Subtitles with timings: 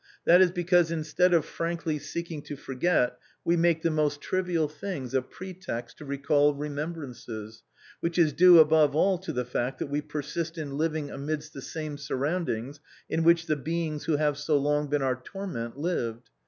[0.25, 5.13] "That is because instead of frankly seeking to forget we make the most trivial things
[5.13, 7.61] a pretext to recall remembrances,
[7.99, 11.61] which is due above all to the fact that we persist in living amidst the
[11.61, 12.79] same surroundings
[13.11, 16.31] in which the beings who have so long been our torment lived.